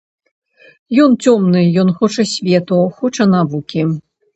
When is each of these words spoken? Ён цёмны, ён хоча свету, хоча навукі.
Ён 1.03 1.11
цёмны, 1.23 1.61
ён 1.85 1.95
хоча 2.01 2.29
свету, 2.35 2.83
хоча 2.99 3.33
навукі. 3.41 3.91